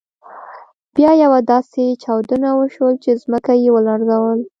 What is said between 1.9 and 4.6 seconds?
چاودنه وشول چې ځمکه يې ولړزول.